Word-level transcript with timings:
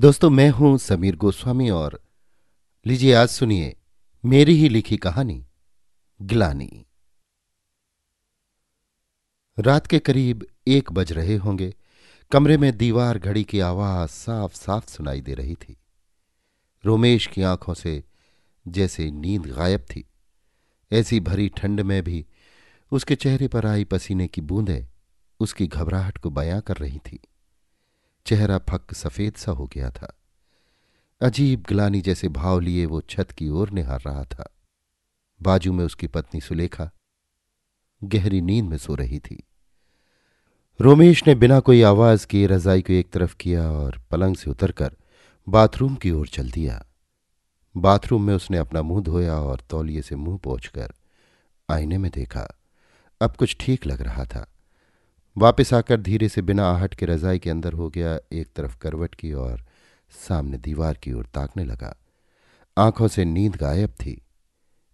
दोस्तों, 0.00 0.30
मैं 0.30 0.50
हूँ 0.50 0.78
समीर 0.78 1.16
गोस्वामी 1.16 1.70
और 1.70 2.02
लीजिए 2.86 3.14
आज 3.14 3.28
सुनिए 3.28 3.76
मेरी 4.24 4.54
ही 4.54 4.68
लिखी 4.68 4.96
कहानी, 4.96 5.46
ग्लानी। 6.22 6.86
रात 9.58 9.86
के 9.86 9.98
करीब 9.98 10.46
एक 10.66 10.92
बज 10.92 11.12
रहे 11.12 11.36
होंगे। 11.36 11.74
कमरे 12.30 12.56
में 12.56 12.76
दीवार 12.76 13.18
घड़ी 13.18 13.44
की 13.44 13.60
आवाज़ 13.60 14.10
साफ़ 14.10 14.54
साफ़ 14.54 14.88
सुनाई 14.88 15.20
दे 15.20 15.34
रही 15.34 15.54
थी। 15.54 15.76
रोमेश 16.84 17.26
की 17.26 17.42
आँखों 17.42 17.74
से 17.74 18.04
जैसे 18.68 19.10
नींद 19.10 19.46
गायब 19.46 19.80
थी। 19.80 20.08
ऐसी 20.92 21.20
भरी 21.20 21.48
ठंड 21.48 21.80
में 21.80 22.02
भी 22.02 22.26
उसके 22.92 23.16
चेहरे 23.16 23.48
पर 23.48 23.66
आई 23.66 23.84
पसीने 23.84 24.28
की 24.28 24.40
बूंदें 24.40 24.86
उसकी 25.40 25.66
घबराहट 25.66 26.18
को 26.18 26.30
बयां 26.30 26.60
कर 26.60 26.76
रही 26.76 26.98
थी। 26.98 27.20
चेहरा 28.26 28.58
फक 28.58 28.94
सफ़ेद 28.94 29.34
सा 29.34 29.52
हो 29.52 29.66
गया 29.66 29.90
था। 29.90 30.16
अजीब 31.22 31.64
ग्लानी 31.68 32.00
जैसे 32.00 32.28
भाव 32.28 32.60
लिए 32.60 32.86
वो 32.86 33.00
छत 33.00 33.30
की 33.30 33.48
ओर 33.48 33.70
निहार 33.70 34.00
रहा 34.00 34.24
था। 34.24 34.56
बाजू 35.42 35.72
में 35.72 35.84
उसकी 35.84 36.06
पत्नी 36.06 36.40
सुलेखा 36.40 36.90
गहरी 38.04 38.40
नींद 38.40 38.64
में 38.64 38.78
सो 38.78 38.94
रही 38.94 39.18
थी। 39.18 39.42
रोमेश 40.80 41.26
ने 41.26 41.34
बिना 41.34 41.60
कोई 41.60 41.82
आवाज़ 41.82 42.26
किए 42.26 42.46
रजाई 42.46 42.82
को 42.82 42.92
एक 42.92 43.10
तरफ़ 43.10 43.36
किया 43.36 43.70
और 43.70 44.02
पलंग 44.10 44.36
से 44.36 44.50
उतरकर 44.50 44.96
बाथरूम 45.48 45.94
की 45.94 46.10
ओर 46.10 46.28
चल 46.28 46.50
दिया। 46.50 46.86
बाथरूम 47.76 48.22
में 48.24 48.34
उसने 48.34 48.56
अपना 48.56 48.82
मुँह 48.82 49.02
धोया 49.02 49.34
और 49.34 49.60
तौलिए 49.60 50.02
से 50.02 50.16
मुँह 50.16 50.38
पोछकर 50.38 50.92
आईने 51.70 51.98
में 51.98 52.10
देखा। 52.10 52.58
अब 53.20 53.36
कुछ 53.36 53.56
ठीक 53.60 53.86
लग 53.86 54.02
रहा 54.02 54.24
था। 54.24 54.59
वापस 55.36 55.74
आकर 55.74 56.00
धीरे 56.00 56.28
से 56.28 56.42
बिना 56.42 56.66
आहट 56.70 56.94
के 56.94 57.06
रजाई 57.06 57.38
के 57.38 57.50
अंदर 57.50 57.72
हो 57.72 57.90
गया, 57.90 58.18
एक 58.32 58.52
तरफ़ 58.56 58.78
करवट 58.78 59.14
की 59.14 59.32
और 59.32 59.66
सामने 60.10 60.58
दीवार 60.58 60.94
की 60.94 61.12
ओर 61.12 61.26
ताकने 61.26 61.64
लगा। 61.64 61.96
आँखों 62.78 63.08
से 63.08 63.24
नींद 63.24 63.56
गायब 63.56 63.90
थी। 63.90 64.26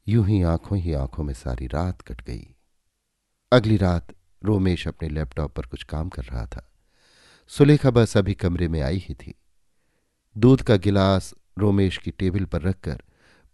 यूँ 0.09 0.27
ही 0.27 0.43
आँखों 0.43 0.79
ही 0.79 0.93
आँखों 0.93 1.25
में 1.25 1.35
सारी 1.35 1.67
रात 1.67 2.03
कट 2.03 2.23
गई। 2.23 2.55
अगली 3.53 3.77
रात 3.77 4.09
रोमेश 4.45 4.89
अपने 4.89 5.09
लैपटॉप 5.09 5.55
पर 5.55 5.67
कुछ 5.67 5.83
काम 5.83 6.09
कर 6.09 6.25
रहा 6.25 6.47
था। 6.47 6.73
सुलेखा 7.49 7.91
बस 7.91 8.17
अभी 8.17 8.35
कमरे 8.35 8.69
में 8.69 8.81
आई 8.81 8.99
ही 9.09 9.15
थी। 9.15 9.35
दूध 10.39 10.63
का 10.63 10.77
गिलास 10.77 11.35
रोमेश 11.59 11.99
की 11.99 12.11
टेबल 12.11 12.45
पर 12.45 12.63
रखकर 12.63 13.03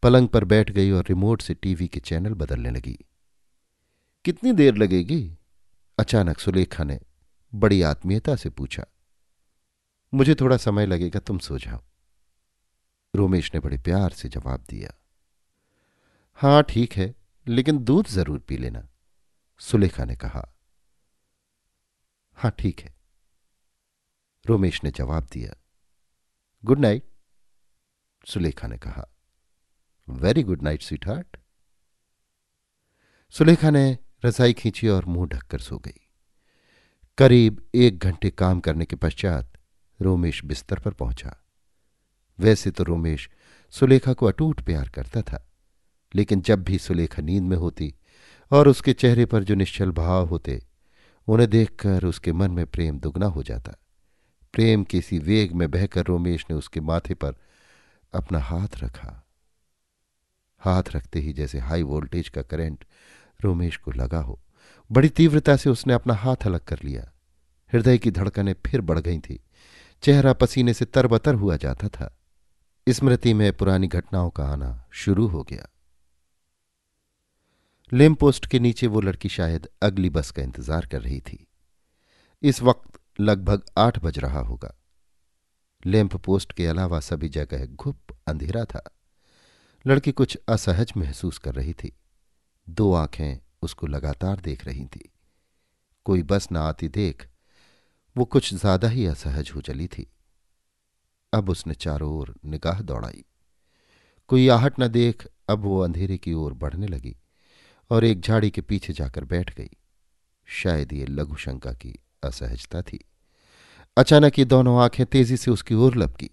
पलंग 0.03 0.29
पर 0.29 0.45
बैठ 0.45 0.71
गई 0.71 0.91
और 0.91 1.05
रिमोट 1.09 1.43
से 1.43 1.55
टीवी 1.55 1.89
के 1.89 2.01
चैनल 2.01 2.35
बदलने 2.35 2.71
लगी। 2.71 2.99
कितनी 4.25 4.53
देर 4.53 4.75
लगेगी? 4.75 5.39
अचानक 6.03 6.39
सुलेखा 6.39 6.85
ने 6.85 6.99
बड़ी 7.53 7.81
आत्मीयता 7.85 8.37
से 8.37 8.51
पूछा, 8.51 8.85
मुझे 10.13 10.35
थोड़ा 10.35 10.57
समय 10.59 10.87
लगेगा, 10.87 11.21
तुम 11.21 11.39
सो 11.39 11.59
जाओ। 11.59 11.81
रोमेश 13.15 13.51
ने 13.55 13.61
बड़े 13.61 13.79
प्यार 13.79 14.11
से 14.13 14.29
जवाब 14.29 14.65
दिया, 14.71 14.93
हाँ, 16.41 16.63
ठीक 16.63 16.93
है, 16.93 17.15
लेकिन 17.47 17.79
दूध 17.81 18.07
ज़रूर 18.09 18.39
पी 18.39 18.57
लेना। 18.57 18.87
सुलेखा 19.61 20.05
ने 20.05 20.17
कहा, 20.17 20.43
हाँ, 22.39 22.51
ठीक 22.51 22.81
है। 22.81 22.95
रोमेश 24.45 24.83
ने 24.85 24.91
जवाब 24.91 25.27
दिया, 25.33 25.55
गुड 26.65 26.79
नाइट। 26.79 27.05
सुलेखा 28.27 28.69
ने 28.69 28.79
कहा, 28.79 29.07
very 30.09 30.43
good 30.43 30.63
night 30.63 30.83
sweetheart 31.09 31.37
Sulekha 33.35 33.71
ने 33.71 33.99
रजाई 34.25 34.53
खींची 34.53 34.89
और 34.89 35.05
मुँह 35.05 35.29
ढककर 35.29 35.59
सो 35.59 35.79
गई। 35.79 36.01
करीब 37.19 37.61
एक 37.75 37.99
घंटे 37.99 38.31
काम 38.31 38.61
करने 38.61 38.85
के 38.85 38.97
पश्चात 38.97 39.59
रोमेश 40.01 40.45
बिस्तर 40.45 40.79
पर 40.79 40.93
पहुँचा। 40.93 41.37
वैसे 42.39 42.71
तो 42.71 42.85
रोमेश 42.85 43.29
सुलेखा 43.75 44.13
को 44.13 44.27
अटूट 44.27 44.61
प्यार 44.61 44.89
करता 44.89 45.23
था, 45.23 45.45
लेकिन 46.15 46.41
जब 46.41 46.63
भी 46.63 46.79
सुलेखा 46.79 47.23
नींद 47.23 47.43
में 47.43 47.57
होती 47.57 47.95
और 48.51 48.69
उसके 48.69 48.93
चेहरे 48.93 49.27
पर 49.27 49.45
जो 49.45 49.55
निश्चल 49.55 49.91
भाव 49.91 50.27
होते, 50.27 50.61
उन्हें 51.29 51.49
देखकर 51.51 52.05
उसके 52.05 52.33
मन 52.33 52.51
में 52.51 52.67
प्रेम 52.67 52.99
दुगना 52.99 53.27
हो 53.27 53.43
जाता। 53.43 53.75
प्रेम 54.55 54.85
के 54.85 54.99
इसी 54.99 55.19
वेग 55.19 55.53
में 55.53 55.71
बहकर 55.71 56.05
रोमेश 56.05 56.47
ने 56.51 56.57
उसके 56.57 56.81
माथे 56.81 57.15
पर 57.15 57.35
अपना 58.13 58.39
हाथ 58.39 58.83
रखा। 58.83 59.19
हाथ 60.63 60.83
रखते 60.91 61.21
ही 61.21 61.33
जैसे 61.33 61.59
हाई 61.59 61.83
वोल्टेज 61.83 62.29
का 62.29 62.43
करंट 62.43 62.85
रोमेश 63.45 63.77
को 63.77 63.91
लगा 63.91 64.21
हो। 64.21 64.41
बड़ी 64.91 65.09
तीव्रता 65.09 65.57
से 65.57 65.71
उसने 65.71 65.93
अपना 65.93 66.15
हाथ 66.15 66.47
अलग 66.47 66.61
कर 66.61 66.79
लिया। 66.85 67.13
हृदय 67.73 67.99
की 67.99 68.11
धड़कनें 68.11 68.55
फिर 68.67 68.81
बढ़ 68.81 68.99
गई 68.99 69.19
थी। 69.19 69.41
चेहरा 70.03 70.33
पसीने 70.33 70.75
से 70.75 70.85
तरबतर 70.85 71.35
हुआ 71.35 71.57
जाता 71.57 71.89
था। 71.89 72.17
स्मृति 72.89 73.35
में 73.35 73.53
पुरानी 73.53 73.89
घटनाओं 73.89 74.31
का 74.31 74.45
आना 74.45 74.85
शुरू 74.93 75.27
हो 75.27 75.43
गया। 75.43 75.69
लेम 77.93 78.15
पोस्ट 78.15 78.47
के 78.47 78.59
नीचे 78.59 78.87
वो 78.87 79.01
लड़की 79.01 79.29
शायद 79.29 79.69
अगली 79.83 80.11
बस 80.11 80.31
का 80.31 80.43
इंतज़ार 80.43 80.87
कर 80.87 81.03
रही 81.03 81.21
थी। 81.21 81.47
इस 82.43 82.63
वक्त 82.63 83.01
लगभग 83.21 83.63
आठ 83.79 83.99
बज 83.99 84.19
रहा 84.19 84.41
होगा। 84.41 84.75
लैंप 85.87 86.17
पोस्ट 86.17 86.53
के 86.53 86.67
अलावा 86.67 87.01
सभी 87.01 87.29
जगह 87.29 87.67
घुप 87.67 87.99
अंधेरा 88.27 88.65
था। 88.65 88.83
लड़की 89.87 90.13
कुछ 90.13 90.39
असहज 90.49 90.93
महसूस 90.97 91.39
कर 91.39 91.55
रही 91.55 91.73
थी। 91.73 91.93
दो 92.69 92.93
आँखें 92.93 93.39
उसको 93.63 93.87
लगातार 93.87 94.41
देख 94.41 94.65
रही 94.67 94.85
थी। 94.85 95.13
कोई 96.05 96.23
बस 96.23 96.49
न 96.53 96.57
आती 96.57 96.89
देख, 96.89 97.29
वो 98.17 98.25
कुछ 98.25 98.55
ज़्यादा 98.55 98.89
ही 98.89 99.07
असहज 99.07 99.53
हो 99.55 99.61
चली 99.61 99.87
थी। 99.87 100.07
अब 101.33 101.51
उसने 101.51 101.75
चारों 101.75 102.13
ओर 102.13 102.35
निगाह 102.45 102.81
दौड़ाई। 102.81 103.25
कोई 104.29 104.49
आहट 104.49 104.81
न 104.81 104.89
देख, 104.89 105.27
अब 105.49 105.59
वो 105.59 105.81
अंधेरे 105.81 106.19
की 106.19 106.33
ओर 106.33 106.53
बढ़ने 106.53 106.87
लगी 106.87 107.17
और 107.91 108.05
एक 108.05 108.21
झाड़ी 108.21 108.51
के 108.51 108.61
पीछे 108.61 108.93
जाकर 108.93 109.25
बैठ 109.25 109.55
गई। 109.57 109.71
शायद 110.47 110.93
ये 110.93 111.07
लघु 111.07 111.37
शंका 111.37 111.73
की 111.73 111.99
असहजता 112.25 112.83
थी। 112.83 113.05
अचानक 113.97 114.39
ये 114.39 114.45
दोनों 114.45 114.81
आँखें 114.81 115.07
तेज़ी 115.07 115.37
से 115.37 115.51
उसकी 115.51 115.75
ओर 115.75 115.97
लपकी। 115.97 116.31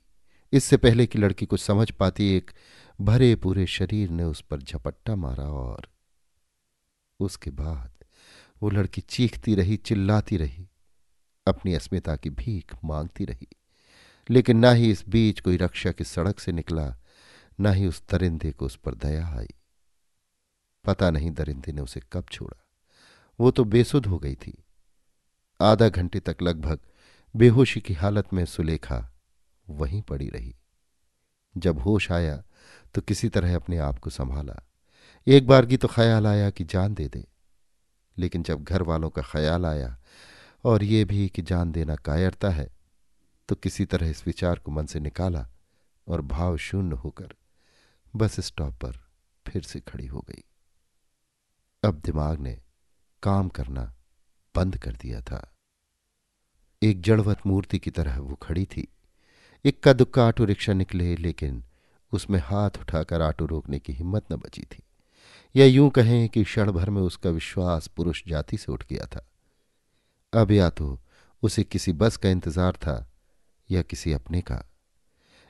इससे 0.53 0.77
पहले 0.77 1.05
कि 1.05 1.19
लड़की 1.19 1.45
कुछ 1.45 1.61
समझ 1.61 1.91
पाती, 1.91 2.33
एक 2.37 2.51
भरे 3.01 3.35
पूरे 3.35 3.65
शरीर 3.65 4.09
ने 4.09 4.23
उस 4.23 4.41
पर 4.41 4.61
झपट्टा 4.61 5.15
मारा 5.15 5.43
और 5.43 5.89
उसके 7.19 7.51
बाद 7.51 7.93
वो 8.63 8.69
लड़की 8.69 9.01
चीखती 9.01 9.55
रही, 9.55 9.77
चिल्लाती 9.77 10.37
रही, 10.37 10.69
अपनी 11.47 11.73
अस्मिता 11.73 12.15
की 12.15 12.29
भीख 12.29 12.75
मांगती 12.83 13.25
रही। 13.25 13.47
लेकिन 14.29 14.57
ना 14.57 14.71
ही 14.71 14.91
इस 14.91 15.09
बीच 15.09 15.39
कोई 15.39 15.57
रक्षा 15.57 15.91
की 15.91 16.03
सड़क 16.03 16.39
से 16.39 16.51
निकला, 16.51 16.97
ना 17.59 17.71
ही 17.71 17.87
उस 17.87 18.03
दरिंदे 18.11 18.51
को 18.51 18.65
उस 18.65 18.75
पर 18.75 18.95
दया 18.95 19.27
आई। 19.27 19.47
पता 20.85 21.09
नहीं 21.09 21.31
दरिंदे 21.31 21.71
ने 21.71 21.81
उसे 21.81 22.01
कब 22.13 22.25
छोड़ा। 22.31 22.65
वो 23.39 23.51
तो 23.51 23.63
बेसुध 23.63 24.05
हो 24.05 24.19
गई 24.19 24.35
थी। 24.35 24.63
आधा 25.61 25.89
घंटे 25.89 26.19
तक 26.19 26.37
लगभग 26.41 26.79
बेहोशी 27.35 27.81
की 27.81 27.93
हालत 27.93 28.33
में 28.33 28.45
सुलेखा 28.45 29.11
वहीं 29.69 30.01
पड़ी 30.01 30.29
रही। 30.29 30.55
जब 31.57 31.79
होश 31.79 32.11
आया 32.11 32.43
तो 32.93 33.01
किसी 33.01 33.29
तरह 33.29 33.55
अपने 33.55 33.77
आप 33.77 33.99
को 33.99 34.09
संभाला। 34.09 34.68
एक 35.29 35.47
बार 35.47 35.65
की 35.65 35.77
तो 35.77 35.87
ख्याल 35.87 36.27
आया 36.27 36.49
कि 36.49 36.63
जान 36.63 36.93
दे 36.93 37.07
दे। 37.07 37.27
लेकिन 38.17 38.43
जब 38.43 38.63
घर 38.63 38.81
वालों 38.81 39.09
का 39.09 39.21
ख्याल 39.21 39.65
आया 39.65 39.99
और 40.63 40.83
ये 40.83 41.05
भी 41.05 41.29
कि 41.29 41.41
जान 41.41 41.71
देना 41.71 41.95
कायरता 41.95 42.49
है 42.49 42.75
तो 43.49 43.55
किसी 43.55 43.85
तरह 43.85 44.09
इस 44.09 44.27
विचार 44.27 44.59
को 44.59 44.71
मन 44.71 44.85
से 44.85 44.99
निकाला 44.99 45.49
और 46.07 46.21
भाव 46.21 46.57
शून्य 46.57 46.95
होकर 46.95 47.33
बस 48.15 48.39
स्टॉप 48.39 48.73
पर 48.73 48.99
फिर 49.47 49.61
से 49.61 49.79
खड़ी 49.79 50.07
हो 50.07 50.25
गई। 50.29 50.43
अब 51.83 52.01
दिमाग 52.05 52.39
ने 52.39 52.61
काम 53.23 53.49
करना 53.49 53.95
बंद 54.55 54.77
कर 54.77 54.91
दिया 54.91 55.21
था। 55.21 55.55
एक 56.83 57.01
जड़वत 57.01 57.47
मूर्ति 57.47 57.79
की 57.79 57.91
तरह 57.91 58.19
वो 58.19 58.35
खड़ी 58.35 58.65
थी। 58.65 58.87
इक्का 59.65 59.93
दुक्का 59.93 60.25
ऑटो 60.25 60.45
रिक्शा 60.45 60.73
निकले, 60.73 61.15
लेकिन 61.15 61.63
उसमें 62.11 62.39
हाथ 62.39 62.69
उठाकर 62.79 63.21
ऑटो 63.21 63.45
रोकने 63.45 63.79
की 63.79 63.93
हिम्मत 63.93 64.25
न 64.31 64.35
बची 64.35 64.61
थी। 64.61 64.83
या 65.55 65.65
यूँ 65.65 65.89
कहें 65.89 66.29
कि 66.29 66.43
क्षण 66.43 66.71
भर 66.71 66.89
में 66.89 67.01
उसका 67.01 67.29
विश्वास 67.29 67.87
पुरुष 67.87 68.23
जाति 68.27 68.57
से 68.57 68.71
उठ 68.71 68.83
गया 68.89 69.05
था। 69.05 69.25
अब 70.33 70.51
या 70.51 70.69
तो 70.69 70.99
उसे 71.43 71.63
किसी 71.63 71.93
बस 71.93 72.17
का 72.17 72.29
इंतज़ार 72.29 72.73
था 72.73 73.11
या 73.71 73.81
किसी 73.81 74.13
अपने 74.13 74.41
का। 74.41 74.63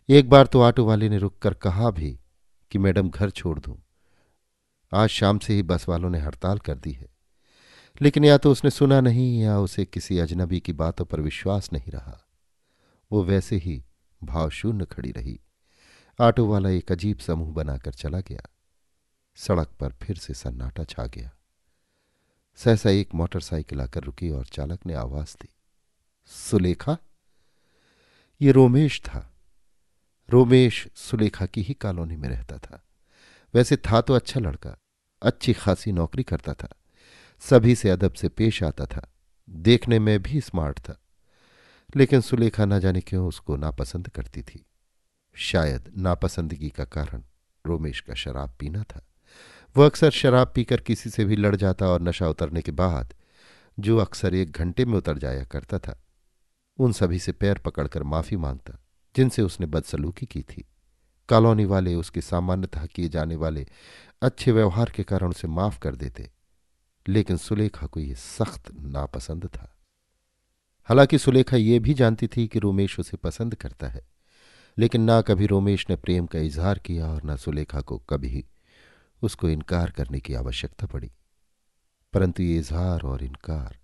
एक 0.10 0.30
बार 0.30 0.48
तो 0.48 0.62
ऑटो 0.62 0.86
वाले 0.86 1.10
ने 1.10 1.18
रुककर 1.18 1.54
कहा 1.54 1.90
भी 1.92 2.20
कि 2.72 2.80
मैडम 2.80 3.10
घर 3.10 3.30
छोड़ 3.30 3.60
दूँ। 3.60 3.78
आज 4.94 5.10
शाम 5.10 5.40
से 5.40 5.54
ही 5.54 5.64
बस 5.64 5.90
वालों 5.90 6.10
ने 6.10 6.20
हड़ताल 6.20 6.58
कर 6.58 6.76
दी 6.76 6.92
है। 6.92 7.10
लेकिन 8.02 8.26
या 8.26 8.38
तो 8.38 8.52
उसने 8.52 8.70
सुना 8.70 9.02
नहीं 9.02 9.42
या 9.42 9.60
उसे 9.60 9.86
किसी 9.86 10.20
अजनबी 10.20 10.60
की 10.60 10.74
बातों 10.74 11.06
पर 11.06 11.22
विश्वास 11.22 11.70
नहीं 11.74 11.92
रहा। 11.92 12.28
वो 13.12 13.24
वैसे 13.24 13.56
ही 13.56 13.84
भावशून्य 14.24 14.86
खड़ी 14.86 15.12
रही। 15.12 15.40
ऑटो 16.20 16.46
वाला 16.48 16.70
एक 16.70 16.92
अजीब 16.92 17.18
समूह 17.18 17.54
बनाकर 17.54 17.92
चला 17.92 18.20
गया। 18.20 18.50
सड़क 19.36 19.68
पर 19.80 19.94
फिर 19.94 20.18
से 20.18 20.34
सन्नाटा 20.34 20.84
छा 20.84 21.06
गया। 21.06 21.32
सहसा 22.56 22.90
एक 22.90 23.14
मोटरसाइकिल 23.16 23.82
आकर 23.82 24.04
रुकी 24.04 24.30
और 24.30 24.46
चालक 24.46 24.86
ने 24.86 24.94
आवाज़ 24.94 25.36
दी, 25.42 25.50
सुलेखा? 26.26 26.98
ये 28.42 28.52
रोमेश 28.52 29.02
था। 29.02 29.34
रोमेश 30.30 30.88
सुलेखा 30.96 31.46
की 31.46 31.62
ही 31.62 31.74
कॉलोनी 31.74 32.16
में 32.16 32.30
रहता 32.30 32.58
था। 32.58 32.84
वैसे 33.54 33.78
था 33.78 34.02
तो 34.02 34.14
अच्छा 34.14 34.40
लड़का, 34.40 34.78
अच्छी 35.22 35.54
खासी 35.54 35.92
नौकरी 35.92 36.24
करता 36.24 36.54
था, 36.54 36.70
सभी 37.40 37.76
से 37.76 37.90
अदब 37.90 38.14
से 38.14 38.30
पेश 38.30 38.64
आता 38.64 38.86
था, 38.86 39.14
देखने 39.50 40.00
में 40.00 40.22
भी 40.22 40.42
स्मार्ट 40.42 40.80
था। 40.80 41.00
लेकिन 41.96 42.22
सुलेखा 42.22 42.66
ना 42.66 42.80
जाने 42.80 43.02
क्यों 43.02 43.28
उसको 43.28 43.56
नापसंद 43.56 44.10
करती 44.10 44.42
थी। 44.42 44.66
शायद 45.34 45.94
नापसंदगी 45.98 46.70
का 46.70 46.86
कारण 46.86 47.24
रोमेश 47.66 48.00
का 48.00 48.14
शराब 48.14 48.56
पीना 48.60 48.84
था। 48.84 49.09
वह 49.76 49.86
अक्सर 49.86 50.12
शराब 50.12 50.52
पीकर 50.56 50.82
किसी 50.82 51.10
से 51.10 51.26
भी 51.26 51.36
लड़ 51.36 51.56
जाता 51.56 51.88
और 51.88 52.02
नशा 52.02 52.28
उतरने 52.28 52.62
के 52.62 52.72
बाद 52.72 53.14
जो 53.78 53.98
अक्सर 53.98 54.36
एक 54.36 54.52
घंटे 54.52 54.86
में 54.86 54.98
उतर 54.98 55.18
जाया 55.18 55.44
करता 55.44 55.80
था, 55.80 56.02
उन 56.80 56.92
सभी 56.92 57.20
से 57.20 57.32
पैर 57.32 57.58
पकड़कर 57.58 58.04
माफ़ी 58.04 58.38
माँगता, 58.38 58.78
जिनसे 59.16 59.42
उसने 59.42 59.66
बदसलूकी 59.66 60.26
की 60.26 60.42
थी। 60.42 60.66
कॉलोनी 61.30 61.66
वाले 61.66 61.96
उसके 61.96 62.22
सामान्यतः 62.22 62.86
किए 62.86 63.10
जाने 63.10 63.36
वाले 63.36 63.66
अच्छे 64.22 64.52
व्यवहार 64.52 64.92
के 64.96 65.04
कारण 65.04 65.30
उसे 65.30 65.48
माफ़ 65.48 65.80
कर 65.80 65.96
देते, 65.96 66.30
लेकिन 67.08 67.38
सुलेखा 67.38 67.88
को 67.88 68.00
यह 68.00 68.16
सख्त 68.16 68.72
नापसंद 68.74 69.46
था। 69.46 69.76
हालाँकि 70.90 71.18
सुलेखा 71.18 71.58
यह 71.58 71.80
भी 71.80 71.94
जानती 71.94 72.28
थी 72.28 72.48
कि 72.48 72.60
रोमेश 72.60 73.00
उसे 73.00 73.18
पसंद 73.18 73.56
करता 73.56 73.88
है, 73.88 74.08
लेकिन 74.78 75.02
ना 75.02 75.22
कभी 75.22 75.46
रोमेश 75.46 75.86
ने 75.90 75.96
प्रेम 75.96 76.26
का 76.26 76.40
इजहार 76.40 76.80
किया 76.80 77.08
और 77.08 77.24
ना 77.24 77.36
सुलेखा 77.36 77.82
को 77.82 77.98
कभी 78.00 78.46
उसको 79.22 79.50
इनकार 79.50 79.92
करने 79.92 80.20
की 80.20 80.34
आवश्यकता 80.34 80.88
पड़ी। 80.88 81.12
परंतु 82.14 82.44
ये 82.44 82.58
इजहार 82.58 83.02
और 83.02 83.24
इनकार 83.24 83.80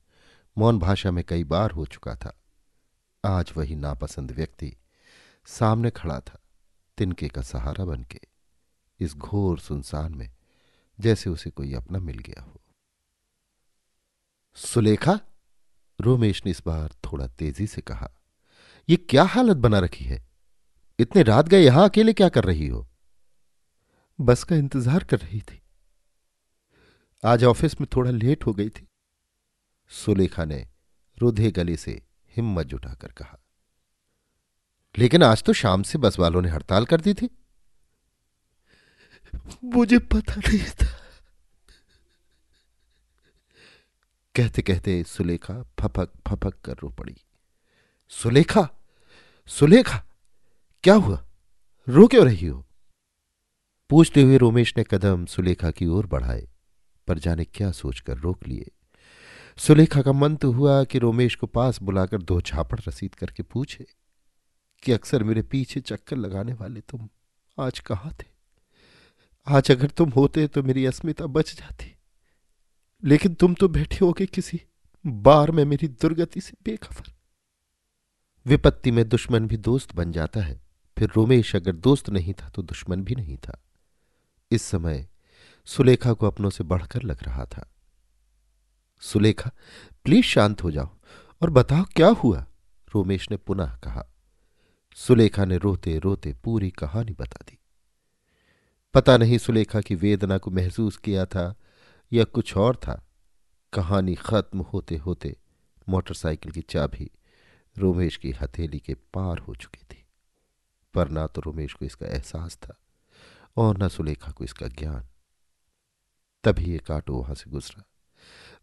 मौन 0.57 0.79
भाषा 0.79 1.11
में 1.11 1.23
कई 1.23 1.43
बार 1.43 1.71
हो 1.71 1.85
चुका 1.85 2.15
था। 2.15 2.41
आज 3.25 3.53
वही 3.57 3.75
नापसंद 3.75 4.31
व्यक्ति 4.31 4.75
सामने 5.45 5.91
खड़ा 5.91 6.19
था, 6.19 6.39
तिनके 6.97 7.27
का 7.27 7.41
सहारा 7.41 7.85
बनके, 7.85 8.19
इस 8.99 9.15
घोर 9.15 9.59
सुनसान 9.59 10.15
में, 10.15 10.35
जैसे 10.99 11.29
उसे 11.29 11.49
कोई 11.49 11.73
अपना 11.73 11.99
मिल 11.99 12.17
गया 12.17 12.41
हो। 12.41 12.61
सुलेखा? 14.55 15.19
रोमेश 16.01 16.45
ने 16.45 16.51
इस 16.51 16.63
बार 16.65 16.89
थोड़ा 16.89 17.27
तेज़ी 17.27 17.67
से 17.67 17.81
कहा 17.81 18.11
यह 18.89 18.97
क्या 19.09 19.23
हालत 19.23 19.57
बना 19.57 19.79
रखी 19.79 20.05
है? 20.05 20.27
इतने 20.99 21.23
रात 21.23 21.47
गए 21.47 21.61
यहाँ 21.61 21.89
अकेले 21.89 22.13
क्या 22.13 22.29
कर 22.29 22.43
रही 22.43 22.67
हो? 22.67 22.87
बस 24.19 24.43
का 24.43 24.55
इंतज़ार 24.55 25.03
कर 25.03 25.19
रही 25.19 25.39
थी। 25.41 25.61
आज 27.23 27.43
ऑफ़िस 27.43 27.79
में 27.81 27.87
थोड़ा 27.95 28.11
लेट 28.11 28.45
हो 28.45 28.53
गई 28.53 28.69
थी। 28.69 28.87
सुलेखा 29.91 30.45
ने 30.45 30.65
रुधे 31.17 31.51
गले 31.51 31.75
से 31.77 32.01
हिम्मत 32.35 32.65
जुटाकर 32.65 33.11
कहा, 33.11 33.37
लेकिन 34.95 35.23
आज 35.23 35.43
तो 35.43 35.53
शाम 35.53 35.83
से 35.83 35.97
बस 35.97 36.19
वालों 36.19 36.41
ने 36.41 36.49
हड़ताल 36.49 36.85
कर 36.85 37.01
दी 37.01 37.13
थी। 37.13 37.29
मुझे 39.65 39.99
पता 39.99 40.35
नहीं 40.37 40.59
था। 40.59 40.87
कहते 44.35 44.61
कहते 44.61 45.03
सुलेखा 45.05 45.61
फपक 45.79 46.11
फपक 46.27 46.59
कर 46.61 46.77
रो 46.81 46.89
पड़ी। 46.91 47.15
सुलेखा 48.11 48.67
सुलेखा, 49.49 49.97
क्या 50.83 50.93
हुआ? 50.95 51.23
रो 51.87 52.07
क्यों 52.07 52.25
रही 52.25 52.47
हो? 52.47 52.65
पूछते 53.89 54.21
हुए 54.21 54.37
रोमेश 54.37 54.73
ने 54.77 54.83
कदम 54.83 55.25
सुलेखा 55.25 55.69
की 55.71 55.85
ओर 55.87 56.05
बढ़ाए, 56.05 56.47
पर 57.07 57.19
जाने 57.19 57.45
क्या 57.45 57.71
सोचकर 57.71 58.17
रोक 58.17 58.47
लिए। 58.47 58.71
सुलेखा 59.57 60.01
का 60.01 60.11
मन 60.11 60.35
तो 60.35 60.51
हुआ 60.51 60.83
कि 60.83 60.99
रोमेश 60.99 61.35
को 61.35 61.47
पास 61.47 61.81
बुलाकर 61.81 62.21
दो 62.21 62.39
झापड़ 62.41 62.79
रसीद 62.87 63.15
करके 63.15 63.43
पूछे 63.43 63.85
कि 64.83 64.91
अक्सर 64.91 65.23
मेरे 65.23 65.41
पीछे 65.41 65.79
चक्कर 65.81 66.17
लगाने 66.17 66.53
वाले 66.53 66.81
तुम 66.81 67.07
आज 67.57 67.79
कहाँ 67.79 68.11
थे? 68.13 68.27
आज 69.47 69.71
अगर 69.71 69.89
तुम 69.89 70.09
होते 70.09 70.47
तो 70.47 70.63
मेरी 70.63 70.85
अस्मिता 70.85 71.25
बच 71.27 71.53
जाती, 71.55 71.91
लेकिन 73.03 73.33
तुम 73.33 73.53
तो 73.53 73.67
बैठे 73.69 73.97
होगे 74.01 74.25
किसी 74.25 74.61
बार 75.05 75.51
में 75.51 75.63
मेरी 75.65 75.87
दुर्गति 75.87 76.41
से 76.41 76.53
बेखबर। 76.65 77.13
विपत्ति 78.45 78.91
में 78.91 79.07
दुश्मन 79.09 79.47
भी 79.47 79.57
दोस्त 79.59 79.95
बन 79.95 80.11
जाता 80.11 80.41
है, 80.41 80.59
फिर 80.97 81.11
रोमेश 81.15 81.55
अगर 81.55 81.75
दोस्त 81.77 82.09
नहीं 82.09 82.33
था 82.33 82.49
तो 82.49 82.61
दुश्मन 82.63 83.03
भी 83.03 83.15
नहीं 83.15 83.37
था। 83.37 83.61
इस 84.51 84.61
समय 84.61 85.07
सुलेखा 85.65 86.13
को 86.13 86.27
अपनों 86.27 86.49
से 86.49 86.63
बढ़कर 86.63 87.01
लग 87.01 87.23
रहा 87.23 87.45
था। 87.45 87.73
सुलेखा, 88.99 89.51
प्लीज़ 90.03 90.25
शांत 90.25 90.63
हो 90.63 90.71
जाओ 90.71 90.89
और 91.41 91.49
बताओ 91.49 91.83
क्या 91.83 92.07
हुआ? 92.07 92.45
रोमेश 92.95 93.31
ने 93.31 93.37
पुनः 93.37 93.77
कहा। 93.77 94.05
सुलेखा 94.95 95.45
ने 95.45 95.57
रोते 95.57 95.99
रोते 95.99 96.33
पूरी 96.33 96.71
कहानी 96.71 97.11
बता 97.11 97.45
दी। 97.47 97.59
पता 98.93 99.17
नहीं 99.17 99.37
सुलेखा 99.37 99.81
की 99.81 99.95
वेदना 99.95 100.37
को 100.37 100.51
महसूस 100.51 100.97
किया 100.97 101.25
था 101.25 101.55
या 102.13 102.23
कुछ 102.23 102.57
और 102.57 102.75
था। 102.75 103.07
कहानी 103.73 104.15
खत्म 104.15 104.61
होते 104.61 104.97
होते 104.97 105.35
मोटरसाइकिल 105.89 106.51
की 106.51 106.61
चाबी 106.61 107.11
रोमेश 107.77 108.17
की 108.17 108.31
हथेली 108.31 108.79
के 108.79 108.93
पार 108.93 109.37
हो 109.37 109.55
चुकी 109.55 109.83
थी। 109.83 110.05
पर 110.93 111.09
ना 111.09 111.27
तो 111.27 111.41
रोमेश 111.41 111.73
को 111.73 111.85
इसका 111.85 112.05
एहसास 112.05 112.55
था 112.55 112.77
और 113.57 113.83
न 113.83 113.87
सुलेखा 113.87 114.31
को 114.31 114.43
इसका 114.43 114.67
ज्ञान। 114.67 115.07
तभी 116.43 116.75
एक 116.75 116.91
ऑटो 116.91 117.13
वहाँ 117.13 117.35
से 117.35 117.51
गुजरा। 117.51 117.83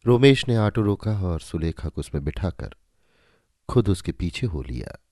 रोमेश 0.06 0.48
ने 0.48 0.56
ऑटो 0.56 0.82
रोका 0.82 1.22
और 1.22 1.40
सुलेखा 1.40 1.88
को 1.88 2.00
उसमें 2.00 2.24
बिठाकर 2.24 2.74
खुद 3.68 3.88
उसके 3.88 4.12
पीछे 4.12 4.46
हो 4.46 4.62
लिया। 4.62 5.04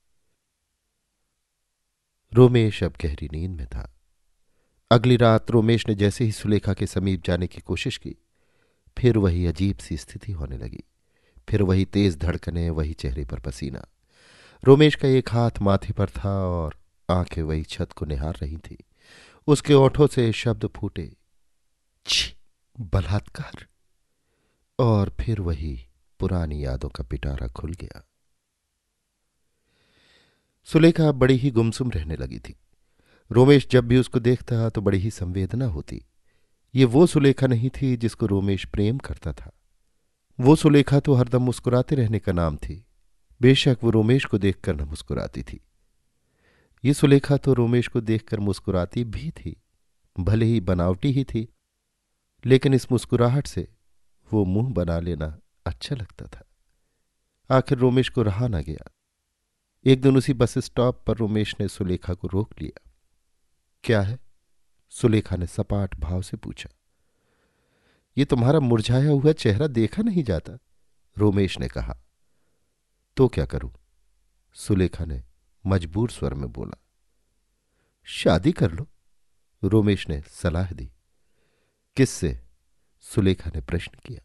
रोमेश 2.34 2.82
अब 2.82 2.94
गहरी 3.04 3.28
नींद 3.32 3.50
में 3.50 3.66
था। 3.66 3.96
अगली 4.90 5.16
रात 5.16 5.50
रोमेश 5.50 5.88
ने 5.88 5.94
जैसे 5.94 6.24
ही 6.24 6.32
सुलेखा 6.32 6.74
के 6.74 6.86
समीप 6.86 7.22
जाने 7.24 7.46
की 7.46 7.60
कोशिश 7.60 7.96
की, 7.96 8.16
फिर 8.98 9.18
वही 9.18 9.46
अजीब 9.46 9.76
सी 9.76 9.96
स्थिति 9.96 10.32
होने 10.32 10.58
लगी। 10.58 10.84
फिर 11.48 11.62
वही 11.62 11.84
तेज 11.84 12.16
धड़कने, 12.16 12.70
वही 12.70 12.92
चेहरे 12.92 13.24
पर 13.24 13.40
पसीना। 13.40 13.86
रोमेश 14.64 14.94
का 14.94 15.08
एक 15.08 15.28
हाथ 15.28 15.50
माथे 15.62 15.92
पर 15.92 16.10
था 16.10 16.44
और 16.46 16.78
आँखें 17.10 17.42
वही 17.42 17.62
छत 17.62 17.92
को 17.92 18.06
निहार 18.06 18.34
रही 18.34 18.56
थी। 18.56 18.78
उसके 19.50 19.74
ओठों 19.74 20.06
से 20.06 20.32
शब्द 20.32 20.66
फूटे। 20.66 21.16
छी, 22.06 22.36
बलात्कार। 22.80 23.66
और 24.78 25.16
फिर 25.20 25.40
वही 25.40 25.86
पुरानी 26.20 26.64
यादों 26.64 26.88
का 26.88 27.04
पिटारा 27.04 27.48
खुल 27.48 27.72
गया। 27.72 28.08
सुलेखा 30.64 31.12
बड़ी 31.12 31.36
ही 31.36 31.50
गुमसुम 31.50 31.90
रहने 31.90 32.16
लगी 32.16 32.38
थी। 32.38 32.56
रोमेश 33.32 33.68
जब 33.70 33.84
भी 33.84 33.96
उसको 33.96 34.20
देखता 34.20 34.68
तो 34.68 34.80
बड़ी 34.80 34.98
ही 34.98 35.10
संवेदना 35.10 35.66
होती। 35.66 36.04
ये 36.74 36.84
वो 36.84 37.06
सुलेखा 37.06 37.46
नहीं 37.46 37.70
थी 37.70 37.96
जिसको 37.96 38.26
रोमेश 38.26 38.64
प्रेम 38.64 38.98
करता 38.98 39.32
था। 39.32 39.52
वो 40.40 40.56
सुलेखा 40.56 41.00
तो 41.00 41.14
हरदम 41.14 41.42
मुस्कुराते 41.42 41.96
रहने 41.96 42.18
का 42.18 42.32
नाम 42.32 42.56
थी। 42.56 42.84
बेशक 43.42 43.78
वो 43.82 43.90
रोमेश 43.90 44.24
को 44.24 44.38
देखकर 44.38 44.74
न 44.74 44.80
मुस्कुराती 44.80 45.42
थी। 45.42 45.60
ये 46.84 46.94
सुलेखा 46.94 47.36
तो 47.36 47.52
रोमेश 47.52 47.88
को 47.88 48.00
देखकर 48.00 48.40
मुस्कुराती 48.40 49.04
भी 49.04 49.30
थी, 49.30 49.62
भले 50.20 50.46
ही 50.46 50.60
बनावटी 50.60 51.12
ही 51.12 51.24
थी, 51.24 51.54
लेकिन 52.46 52.74
इस 52.74 52.92
मुस्कुराहट 52.92 53.46
से 53.46 53.68
वो 54.32 54.44
मुँह 54.44 54.72
बना 54.72 55.00
लेना 55.00 55.38
अच्छा 55.66 55.96
लगता 55.96 56.26
था। 56.26 56.46
आखिर 57.56 57.78
रोमेश 57.78 58.08
को 58.08 58.22
रहा 58.22 58.48
ना 58.48 58.60
गया। 58.60 58.90
एक 59.84 60.02
दिन 60.02 60.16
उसी 60.16 60.34
बस 60.34 60.58
स्टॉप 60.58 61.04
पर 61.06 61.16
रोमेश 61.16 61.56
ने 61.60 61.68
सुलेखा 61.68 62.14
को 62.14 62.28
रोक 62.28 62.60
लिया। 62.60 62.90
क्या 63.84 64.02
है? 64.02 64.18
सुलेखा 64.90 65.36
ने 65.36 65.46
सपाट 65.46 65.96
भाव 65.96 66.22
से 66.22 66.36
पूछा। 66.36 66.70
ये 68.18 68.24
तुम्हारा 68.24 68.60
मुरझाया 68.60 69.10
हुआ 69.10 69.32
चेहरा 69.32 69.66
देखा 69.66 70.02
नहीं 70.02 70.24
जाता? 70.24 70.58
रोमेश 71.18 71.58
ने 71.58 71.68
कहा। 71.68 71.98
तो 73.16 73.28
क्या 73.28 73.46
करूँ? 73.46 73.72
सुलेखा 74.52 75.04
ने 75.04 75.22
मजबूर 75.64 76.10
स्वर 76.10 76.34
में 76.34 76.50
बोला, 76.52 76.78
शादी 78.08 78.52
कर 78.52 78.70
लो, 78.72 78.86
रोमेश 79.62 80.08
ने 80.08 80.20
सलाह 80.20 80.70
दी। 80.70 80.90
किससे, 81.96 82.38
सुलेखा 83.04 83.50
ने 83.54 83.60
प्रश्न 83.60 83.98
किया। 84.04 84.20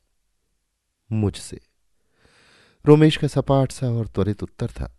मुझसे। 1.09 1.59
रोमेश 2.85 3.17
का 3.17 3.27
सपाट 3.27 3.71
सा 3.71 3.89
और 3.89 4.07
त्वरित 4.07 4.43
उत्तर 4.43 4.67
था, 4.67 4.91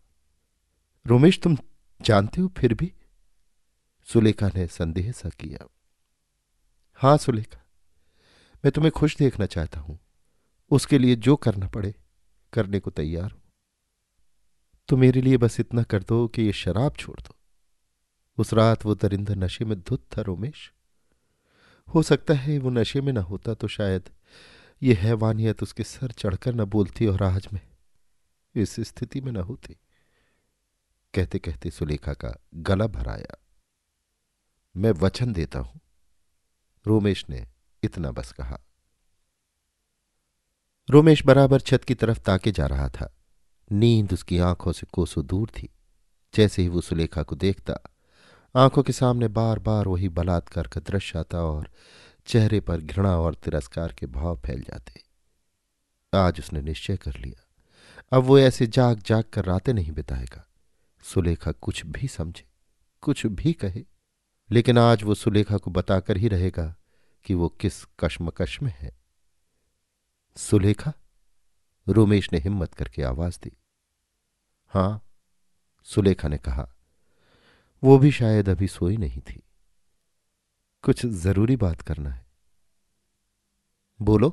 रोमेश, 1.06 1.40
तुम 1.40 1.56
जानते 2.00 2.40
हो 2.40 2.48
फिर 2.48 2.74
भी? 2.74 2.92
सुलेखा 4.08 4.50
ने 4.54 4.66
संदेह 4.66 5.12
सा 5.12 5.28
किया, 5.28 5.66
हाँ 7.00 7.16
सुलेखा, 7.18 7.60
मैं 8.64 8.72
तुम्हें 8.72 8.92
खुश 8.92 9.16
देखना 9.16 9.46
चाहता 9.46 9.80
हूँ। 9.80 9.98
उसके 10.70 10.98
लिए 10.98 11.16
जो 11.16 11.36
करना 11.36 11.66
पड़े, 11.68 11.94
करने 12.52 12.80
को 12.80 12.90
तैयार 12.90 13.30
हूँ। 13.30 13.42
तो 14.88 14.96
मेरे 14.96 15.20
लिए 15.20 15.36
बस 15.36 15.60
इतना 15.60 15.82
कर 15.82 16.02
दो 16.02 16.28
कि 16.28 16.42
ये 16.42 16.52
शराब 16.52 16.94
छोड़ 16.96 17.20
दो। 17.20 17.34
उस 18.38 18.52
रात 18.54 18.84
वो 18.86 18.94
दरिंदा 18.94 19.34
नशे 19.34 19.64
में 19.64 19.80
धुत 19.80 20.06
था, 20.18 20.22
रोमेश। 20.22 20.72
हो 21.94 22.02
सकता 22.02 22.34
है 22.34 22.58
वो 22.58 22.70
नशे 22.70 23.00
में 23.00 23.12
ना 23.12 23.20
होता 23.20 23.54
तो 23.54 23.68
शायद 23.68 24.10
ये 24.82 24.94
हैवानियत 24.94 25.62
उसके 25.62 25.82
सर 25.82 26.12
चढ़कर 26.12 26.54
न 26.54 26.64
बोलती 26.64 27.06
और 27.06 27.22
आज 27.22 27.48
में 27.52 27.60
इस 28.54 28.80
स्थिति 28.80 29.20
में 29.20 29.32
न 29.32 29.36
होती। 29.36 29.76
कहते 31.14 31.38
कहते 31.38 31.70
सुलेखा 31.70 32.14
का 32.14 32.34
गला 32.54 32.86
भराया 32.86 33.36
मैं 34.76 34.90
वचन 34.90 35.32
देता 35.32 35.58
हूँ। 35.58 35.80
रोमेश 36.86 37.24
ने 37.30 37.46
इतना 37.82 38.10
बस 38.10 38.32
कहा। 38.32 38.58
रोमेश 40.90 41.26
बराबर 41.26 41.60
छत 41.60 41.84
की 41.84 41.94
तरफ़ 41.94 42.20
ताके 42.20 42.52
जा 42.52 42.66
रहा 42.66 42.88
था। 42.88 43.15
नींद 43.72 44.12
उसकी 44.12 44.38
आँखों 44.38 44.72
से 44.72 44.86
कोसों 44.92 45.26
दूर 45.26 45.48
थी। 45.48 45.68
जैसे 46.34 46.62
ही 46.62 46.68
वो 46.68 46.80
सुलेखा 46.80 47.22
को 47.22 47.36
देखता, 47.36 47.74
आँखों 48.56 48.82
के 48.82 48.92
सामने 48.92 49.28
बार 49.28 49.58
बार 49.58 49.88
वही 49.88 50.08
बलात्कार 50.08 50.66
का 50.66 50.80
दृश्य 50.80 51.18
आता 51.18 51.38
और 51.38 51.70
चेहरे 52.26 52.60
पर 52.60 52.80
घृणा 52.80 53.16
और 53.16 53.34
तिरस्कार 53.34 53.92
के 53.92 54.06
भाव 54.06 54.36
फैल 54.46 54.60
जाते। 54.60 55.02
आज 56.14 56.38
उसने 56.38 56.60
निश्चय 56.60 56.96
कर 56.96 57.16
लिया। 57.16 57.42
अब 58.12 58.22
वो 58.22 58.38
ऐसे 58.38 58.66
जाग 58.66 59.00
जाग 59.00 59.24
कर 59.24 59.44
रातें 59.44 59.74
नहीं 59.74 59.92
बिताएगा। 59.92 60.48
सुलेखा 61.02 61.52
कुछ 61.52 61.86
भी 61.86 62.08
समझे, 62.08 62.48
कुछ 63.00 63.26
भी 63.26 63.52
कहे, 63.52 63.84
लेकिन 64.50 64.78
आज 64.78 65.02
वो 65.02 65.14
सुलेखा 65.14 65.56
को 65.56 65.70
बताकर 65.70 66.16
ही 66.16 66.28
रहेगा 66.28 66.76
कि 67.24 67.34
वो 67.34 67.48
किस 67.48 67.84
कश्मकश 67.84 68.62
में 68.62 68.74
है। 68.78 68.98
सुलेखा? 70.36 70.92
रोमेश 71.88 72.32
ने 72.32 72.38
हिम्मत 72.38 72.74
करके 72.74 73.02
आवाज़ 73.02 73.38
दी। 73.42 73.52
हाँ, 74.72 75.02
सुलेखा 75.86 76.28
ने 76.28 76.38
कहा, 76.38 76.68
वो 77.82 77.98
भी 77.98 78.10
शायद 78.10 78.48
अभी 78.48 78.68
सोई 78.68 78.96
नहीं 78.96 79.20
थी। 79.20 79.42
कुछ 80.84 81.06
ज़रूरी 81.06 81.56
बात 81.56 81.82
करना 81.82 82.10
है। 82.10 82.26
बोलो। 84.00 84.32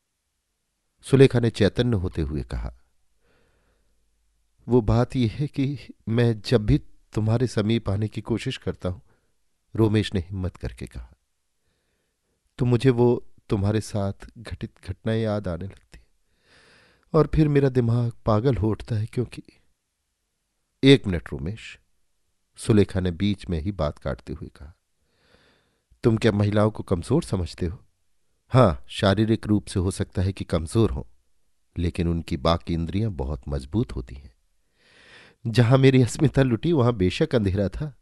सुलेखा 1.05 1.39
ने 1.39 1.50
चैतन्य 1.50 1.98
होते 1.98 2.22
हुए 2.22 2.43
कहा, 2.43 2.74
वो 4.67 4.81
बात 4.81 5.15
यह 5.15 5.31
है 5.31 5.48
कि 5.48 5.65
मैं 6.10 6.41
जब 6.41 6.65
भी 6.65 6.77
तुम्हारे 7.13 7.48
समीप 7.48 7.89
आने 7.89 8.07
की 8.07 8.22
कोशिश 8.22 8.57
करता 8.57 8.89
हूँ, 8.89 9.01
रोमेश 9.75 10.13
ने 10.13 10.19
हिम्मत 10.19 10.55
करके 10.55 10.86
कहा 10.86 11.10
तो 12.60 12.65
मुझे 12.65 12.89
वो 12.89 13.07
तुम्हारे 13.50 13.81
साथ 13.81 14.27
घटित 14.38 14.72
घटनाएँ 14.88 15.22
याद 15.24 15.48
आने 15.48 15.65
लगती। 15.65 16.00
और 17.13 17.27
फिर 17.27 17.48
मेरा 17.48 17.70
दिमाग 17.70 18.12
पागल 18.25 18.55
हो 18.55 18.70
उठता 18.70 18.96
है 18.96 19.05
क्योंकि 19.05 19.41
एक 20.84 21.08
मिनट 21.08 21.29
रोमेश, 21.32 21.79
सुलेखा 22.60 23.00
ने 23.00 23.12
बीच 23.12 23.48
में 23.50 23.60
ही 23.62 23.72
बात 23.72 24.00
काटते 24.00 24.34
हुए 24.34 24.50
कहा, 24.50 24.74
तुम 26.03 26.17
क्या 26.17 26.32
महिलाओं 26.32 26.72
को 26.72 26.84
कमज़ोर 26.84 27.24
समझते 27.24 27.65
हो? 27.65 27.77
हाँ, 28.51 28.84
शारीरिक 28.88 29.48
रूप 29.48 29.65
से 29.65 29.79
हो 29.79 29.91
सकता 29.91 30.22
है 30.22 30.34
कि 30.34 30.43
कमज़ोर 30.43 30.91
हो, 30.91 31.08
लेकिन 31.75 32.08
उनकी 32.08 32.38
बाकी 32.38 32.74
इंद्रियाँ 32.74 33.12
बहुत 33.12 33.48
मज़बूत 33.50 33.96
होती 33.96 34.15
हैं। 34.15 34.32
जहाँ 35.46 35.77
मेरी 35.77 36.01
अस्मिता 36.01 36.43
लुटी, 36.43 36.72
वहाँ 36.72 36.93
बेशक 36.93 37.36
अंधेरा 37.36 37.70
था, 37.70 37.93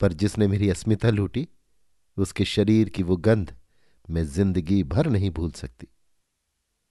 पर 0.00 0.12
जिसने 0.12 0.46
मेरी 0.48 0.70
अस्मिता 0.70 1.10
लूटी, 1.10 1.46
उसके 2.16 2.44
शरीर 2.44 2.88
की 2.88 3.02
वो 3.02 3.16
गंध 3.16 3.54
मैं 4.10 4.24
ज़िंदगी 4.24 4.82
भर 4.84 5.06
नहीं 5.06 5.30
भूल 5.30 5.50
सकती। 5.50 5.88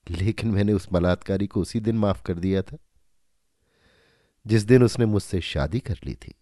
लेकिन 0.10 0.52
मैंने 0.52 0.74
उस 0.74 0.88
बलात्कारी 0.92 1.48
को 1.48 1.62
उसी 1.62 1.80
दिन 1.80 1.98
माफ़ 1.98 2.22
कर 2.24 2.34
दिया 2.34 2.62
था, 2.62 2.78
जिस 4.48 4.64
दिन 4.64 4.84
उसने 4.84 5.06
मुझसे 5.06 5.42
शादी 5.42 5.80
कर 5.80 6.00
ली 6.06 6.16
थी। 6.16 6.34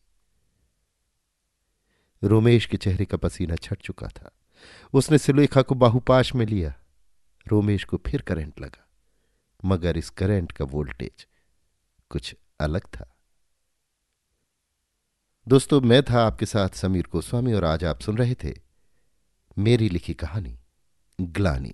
रोमेश 2.24 2.66
के 2.66 2.78
चेहरे 2.78 3.06
का 3.06 3.18
पसीना 3.18 3.56
छट 3.56 3.82
चुका 3.82 4.08
था। 4.08 4.32
उसने 4.94 5.18
सुलेखा 5.18 5.62
को 5.62 5.76
बाहुपाश 5.76 6.34
में 6.36 6.46
लिया। 6.46 6.74
रोमेश 7.48 7.84
को 7.84 7.98
फिर 7.98 8.22
करंट 8.22 8.60
लगा, 8.60 8.88
मगर 9.66 9.98
इस 9.98 10.10
करंट 10.10 10.52
का 10.52 10.66
वोल्टेज 10.66 11.28
कुछ 12.10 12.36
अलग 12.60 12.88
था। 12.88 13.12
दोस्तों, 15.48 15.82
मैं 15.82 16.02
था 16.04 16.26
आपके 16.26 16.46
साथ 16.46 16.70
समीर 16.70 17.08
गोस्वामी 17.12 17.54
और 17.54 17.66
आज 17.66 17.84
आप 17.84 18.00
सुन 18.00 18.18
रहे 18.18 18.36
थे 18.36 18.54
मेरी 19.58 19.90
लिखी 19.90 20.14
कहानी 20.14 20.60
ग्लानी। 21.22 21.74